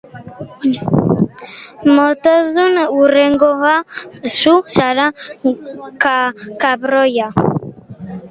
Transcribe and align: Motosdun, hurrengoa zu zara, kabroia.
Motosdun, 1.97 2.79
hurrengoa 2.95 3.75
zu 4.37 4.55
zara, 4.77 5.07
kabroia. 6.65 7.29